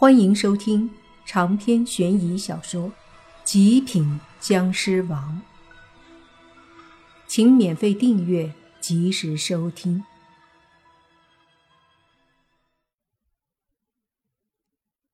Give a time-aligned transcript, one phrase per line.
[0.00, 0.88] 欢迎收听
[1.26, 2.88] 长篇悬疑小说
[3.42, 5.42] 《极品僵尸王》，
[7.26, 10.04] 请免费订阅，及时收听。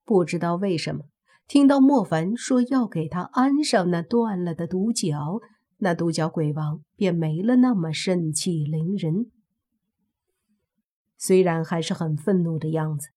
[0.05, 1.07] 不知道为什么，
[1.49, 5.41] 听到莫凡说要给他安上那断了的独角，
[5.79, 9.31] 那独角鬼王便没了那么盛气凌人。
[11.17, 13.09] 虽然还是很愤怒的样子。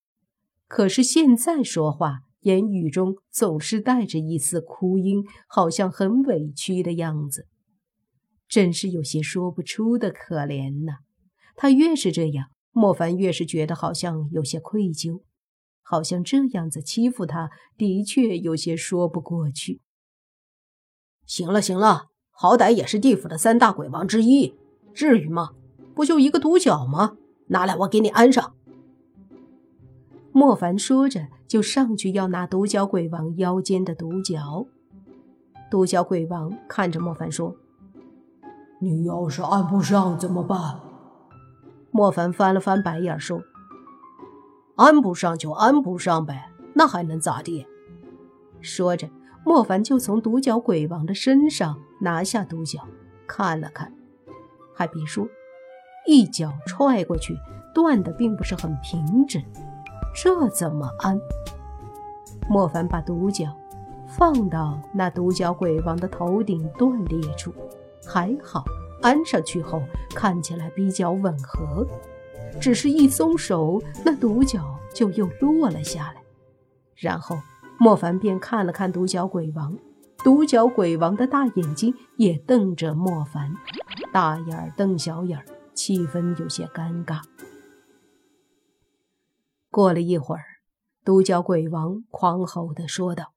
[0.68, 7.48] 可是现在说话，言语中总是带着一丝哭音，好像很委屈的样子，
[8.50, 10.98] 真是有些说不出的可怜呐。
[11.56, 15.22] 他越是这样，莫凡越是觉得好像有些愧疚，
[15.82, 19.80] 好像这样子欺负他的确有些说不过去。
[21.26, 24.54] 行了行了，好歹也是地府的三大鬼王之一，
[24.94, 25.52] 至于吗？
[25.96, 27.18] 不就一个独角吗？
[27.48, 28.57] 拿来，我给你安上。
[30.38, 34.68] 莫凡说着，就上去要拿独角鬼王腰间的独角。
[35.72, 37.56] 独角鬼王看着莫凡说
[38.80, 40.80] ：“你要是安不上怎么办？”
[41.90, 43.42] 莫凡翻了翻白眼说
[44.78, 47.66] ：“安不上就安不上呗，那还能咋地？”
[48.62, 49.10] 说着，
[49.44, 52.88] 莫凡就从独角鬼王的身上拿下独角，
[53.26, 53.92] 看了看，
[54.76, 55.28] 还别说，
[56.06, 57.36] 一脚踹过去，
[57.74, 59.42] 断的并不是很平整。
[60.20, 61.22] 这怎么安？
[62.50, 63.56] 莫凡把独角
[64.08, 67.54] 放到那独角鬼王的头顶断裂处，
[68.04, 68.66] 还好
[69.04, 69.80] 安上去后
[70.16, 71.86] 看起来比较吻合。
[72.60, 74.60] 只是一松手，那独角
[74.92, 76.16] 就又落了下来。
[76.96, 77.38] 然后
[77.78, 79.78] 莫凡便看了看独角鬼王，
[80.24, 83.54] 独角鬼王的大眼睛也瞪着莫凡，
[84.12, 85.40] 大眼瞪小眼，
[85.76, 87.22] 气氛有些尴尬。
[89.78, 90.44] 过了一会儿，
[91.06, 93.34] 独角鬼王狂吼的说道：“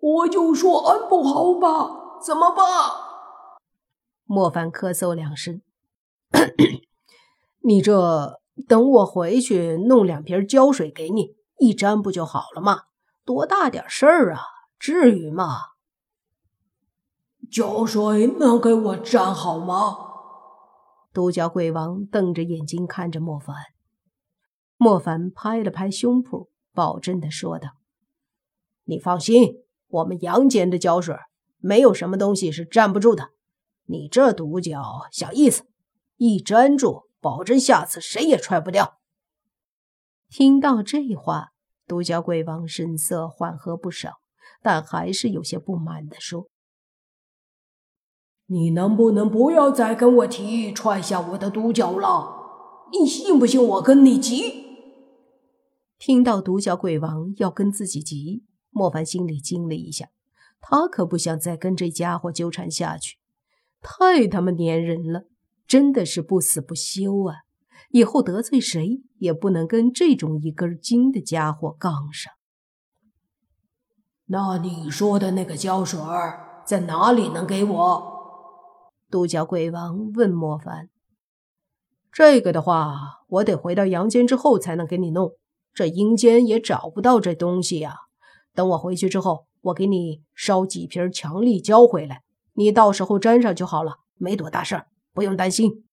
[0.00, 2.66] 我就说安不好吧，怎么办？”
[4.26, 5.62] 莫凡咳嗽两声
[7.62, 12.86] ：“你这等我回去弄两瓶胶水给你，一沾不就好了吗？
[13.24, 14.40] 多大点事儿啊，
[14.80, 15.58] 至于吗？”
[17.48, 19.96] 胶水能给我沾好吗？
[21.14, 23.54] 独角鬼王瞪着眼睛看着莫凡。
[24.88, 27.72] 莫凡拍了拍胸脯，保证的说道
[28.88, 29.56] ：“你放心，
[29.88, 31.14] 我们阳间的胶水
[31.58, 33.28] 没有什么东西是粘不住的。
[33.84, 34.82] 你这独角
[35.12, 35.64] 小意思，
[36.16, 38.98] 一粘住，保证下次谁也踹不掉。”
[40.30, 41.48] 听到这话，
[41.86, 44.20] 独角鬼王神色缓和不少，
[44.62, 46.48] 但还是有些不满的说
[48.48, 52.88] ：“你能不能不要再跟我提踹下我的独角了？
[52.90, 54.64] 你信不信我跟你急？”
[55.98, 60.08] 听到独角鬼王要跟自己急，莫凡心里惊了一下。
[60.60, 63.18] 他可不想再跟这家伙纠缠下去，
[63.80, 65.24] 太他妈粘人了，
[65.66, 67.36] 真的是不死不休啊！
[67.90, 72.32] 以后得罪谁也不能跟这种一根筋的家伙杠上。
[74.26, 75.98] 那你说的那个胶水
[76.66, 78.18] 在哪里能给我？
[79.10, 80.90] 独角鬼王问莫凡。
[82.12, 85.32] 这个的话，我得回到阳间之后才能给你弄。
[85.72, 87.94] 这阴间也找不到这东西呀！
[88.54, 92.22] 等我回去之后，我给你烧几瓶强力胶回来，
[92.54, 95.84] 你到时候粘上就好了，没多大事儿，不用担心。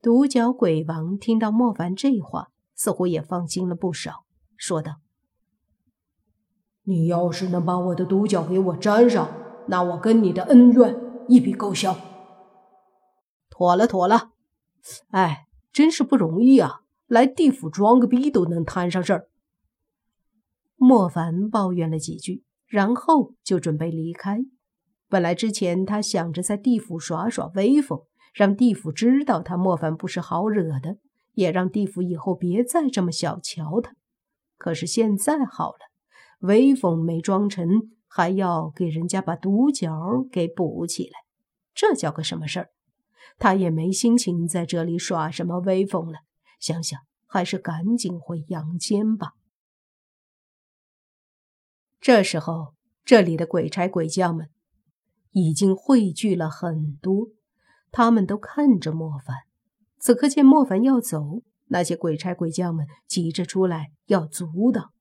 [0.00, 4.24] 独角鬼王听到莫凡这话，似乎也放心了不少，
[4.56, 4.96] 说道
[6.84, 9.28] ：“你要是能把我的独角给我粘上，
[9.66, 10.96] 那我跟你的恩怨
[11.28, 11.96] 一笔勾销。”
[13.50, 14.30] 妥了，妥了！
[15.08, 16.82] 哎，真是不容易啊！
[17.06, 19.28] 来地府装个逼都能摊上事儿。
[20.74, 24.40] 莫凡抱怨了几句，然后就准备离开。
[25.08, 28.00] 本来之前他想着在地府耍耍威风，
[28.34, 30.98] 让地府知道他莫凡不是好惹的，
[31.34, 33.94] 也让地府以后别再这么小瞧他。
[34.58, 35.78] 可是现在好了，
[36.40, 41.12] 威风没装成，还要给人家把独角给补起来，
[41.72, 42.70] 这叫个什么事儿？
[43.38, 46.18] 他也没心情在这里耍什么威风了。
[46.58, 49.32] 想想，还是赶紧回阳间吧。
[52.00, 52.74] 这时候，
[53.04, 54.48] 这里的鬼差鬼将们
[55.32, 57.28] 已经汇聚了很多，
[57.90, 59.36] 他们都看着莫凡。
[59.98, 64.92] 此刻见莫凡要走，那些鬼差鬼将们急着出来要阻挡。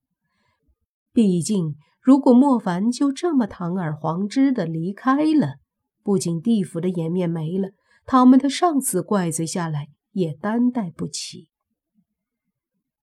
[1.13, 5.55] 毕竟，如果莫凡就这么堂而皇之的离开了，
[6.01, 7.69] 不仅地府的颜面没了，
[8.05, 9.89] 他们的上司怪罪下来。
[10.15, 11.49] 也担待不起。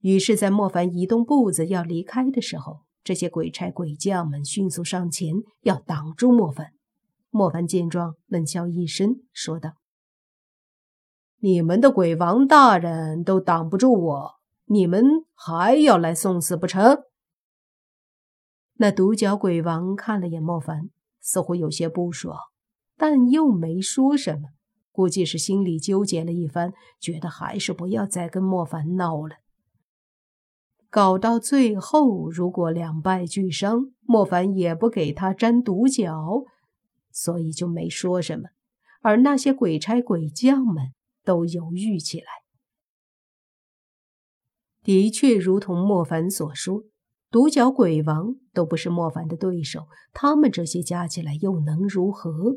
[0.00, 6.72] 于是，在莫凡移动步子要离开的时候，这些鬼差鬼将们迅速上前要挡住莫凡。
[7.30, 9.74] 莫凡见状，冷笑一声，说道
[11.38, 14.30] ：“你们的鬼王大人都挡不住我，
[14.64, 15.04] 你们
[15.34, 17.04] 还要来送死不成？”
[18.76, 22.36] 那独角鬼王看了眼莫凡，似乎有些不爽，
[22.96, 24.48] 但又没说什么，
[24.92, 29.36] 估计是心里纠结了一番，觉得还是不要再跟莫凡闹了。
[30.90, 36.44] 搞到最后，如果两败俱伤，莫凡也不给他沾独角，
[37.10, 38.50] 所以就没说什么。
[39.00, 40.92] 而那些鬼差鬼将们
[41.24, 42.26] 都犹豫起来。
[44.84, 46.82] 的确，如同莫凡所说，
[47.30, 52.56] 独角鬼王都不是莫凡的对手，他们这些加起来又能如何？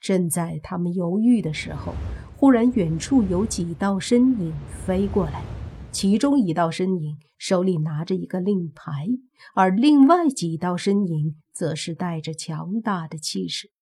[0.00, 1.92] 正在他们犹豫的时候，
[2.36, 4.52] 忽然远处有几道身影
[4.84, 5.44] 飞过来。
[5.92, 9.08] 其中一道身影手里拿着一个令牌，
[9.54, 13.72] 而另外几道身影则是带着强大的气势，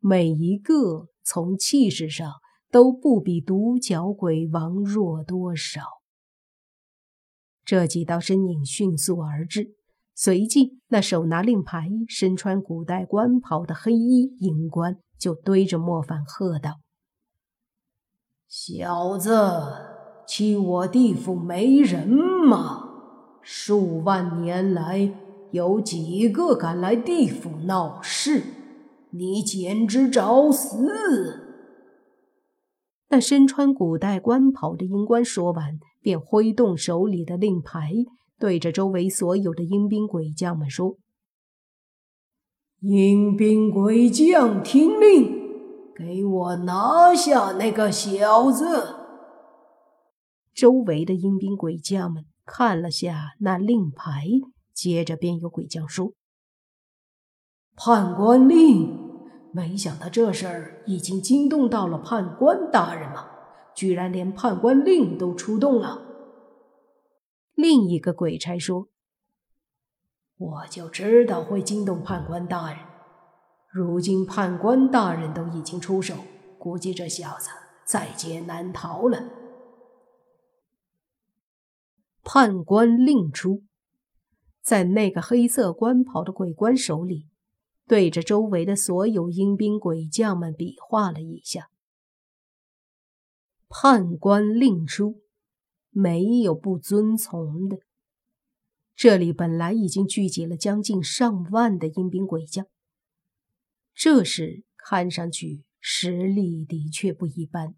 [0.00, 2.32] 每一个从气势上
[2.70, 5.82] 都不比独角鬼王弱多少。
[7.64, 9.76] 这几道身影迅速而至，
[10.14, 16.80] 随即那手拿令牌、身穿古代官袍的黑衣阴官就对着莫凡喝道
[18.48, 19.30] ：“小子！”
[20.24, 22.88] 欺我地府没人吗？
[23.42, 25.12] 数万年来，
[25.50, 28.44] 有几个敢来地府闹事？
[29.10, 31.58] 你简直找死！
[33.08, 37.92] 那身穿古代官袍的阴官说完，便挥动手里的令牌，
[38.42, 40.96] 对着周围所有的阴兵鬼将们说
[42.82, 48.96] ：“阴兵鬼将，听令，给我拿下那个小子！”
[50.52, 54.24] 周围的阴兵鬼将们看了下那令牌，
[54.74, 56.14] 接着便有鬼将说
[57.78, 58.98] ：“判官令，
[59.54, 63.24] 没想到这事儿已经惊动到了判官大人了，
[63.76, 66.08] 居然连判官令都出动了。”
[67.54, 68.88] 另一个鬼差说
[70.38, 72.80] ：“我就知道会惊动判官大人，
[73.70, 76.16] 如今判官大人都已经出手，
[76.58, 77.50] 估计这小子
[77.84, 79.30] 在劫难逃了。”
[82.24, 83.64] 判官令出，
[84.62, 87.26] 在那个黑色官袍的鬼官手里，
[87.86, 91.68] 对着周围的所有阴兵鬼将们比划了一下。
[93.68, 95.20] 判官令出，
[95.92, 97.78] 没有不遵从的。
[98.96, 102.66] 这里本来已经聚集了将近上万的阴兵鬼将，
[103.94, 107.74] 这时看上去实力的确不一般。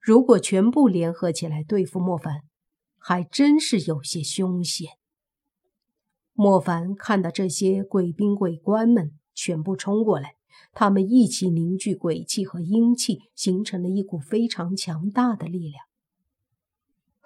[0.00, 2.42] 如果全部联合起来对付莫凡，
[2.96, 4.92] 还真是有些凶险。
[6.32, 10.34] 莫凡看到这些鬼兵鬼官们全部冲过来，
[10.72, 15.86] 他们一起凝聚鬼气和阴气，形成了一股非常强大的力量。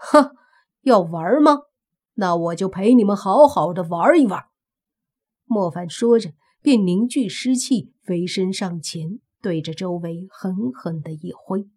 [0.00, 0.35] 哼，
[0.82, 1.58] 要玩吗？
[2.14, 4.44] 那我就陪你们好好的玩一玩。
[5.44, 6.32] 莫凡说着，
[6.62, 11.69] 便凝聚尸气，飞身上前，对着周围狠狠的一挥。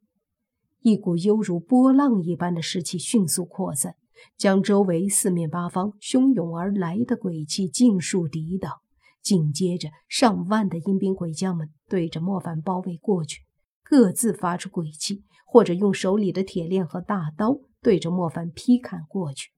[0.82, 3.96] 一股犹如波浪一般的湿气迅速扩散，
[4.38, 8.74] 将周围四面八方汹涌而来的鬼气尽数抵挡。
[9.22, 13.44] 紧接着，上万的阴兵鬼将们对着莫凡包围过去，
[13.82, 19.52] 各自发出鬼气，或者用手里的铁链和大刀对着莫凡劈砍过去。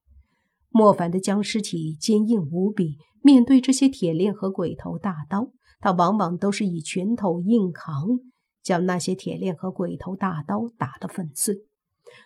[0.69, 8.19] 莫凡的僵尸体坚硬无比，面对这些铁链和鬼头大刀，他往往都是以拳头硬扛。
[8.61, 11.55] 将那些铁链和鬼头大刀打得粉碎，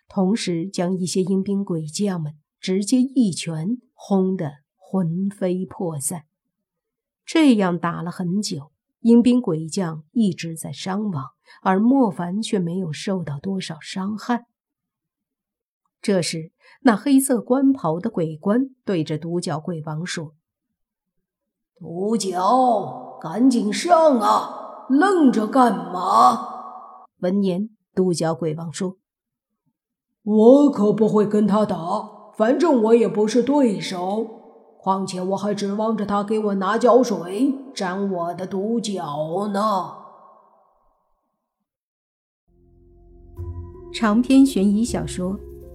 [0.07, 6.23] 同时将一些阴兵鬼将们直接一拳轰得魂飞魄散。
[7.25, 11.25] 这样打了很久，阴兵鬼将一直在伤亡，
[11.61, 14.45] 而莫凡却没有受到多少伤害。
[16.01, 16.51] 这时，
[16.83, 20.33] 那黑色官袍的鬼官对着独角鬼王说
[21.77, 27.05] ：“独角，赶紧上啊！”愣着干嘛？
[27.19, 28.97] 闻言，独角鬼王说
[30.23, 34.37] ：“我可不会跟他打，反正我也不是对手。
[34.81, 39.97] 况且我还指望着他给我拿胶水沾我的独角呢。”
[43.93, 45.33] 长篇悬疑小说《